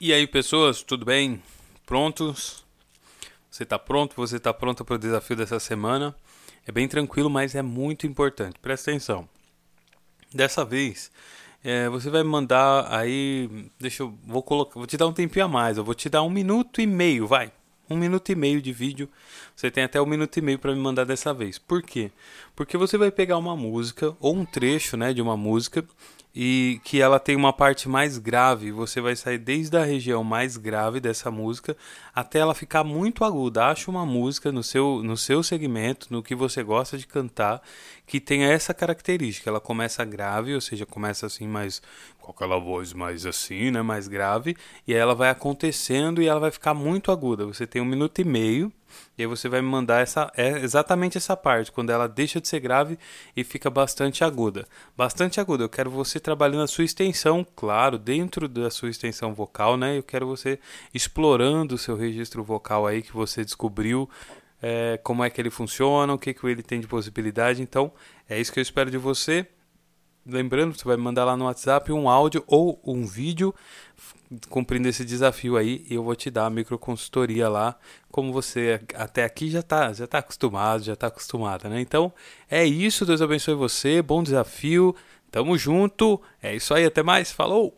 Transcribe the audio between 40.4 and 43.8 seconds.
ou seja, começa assim mais com aquela voz mais assim,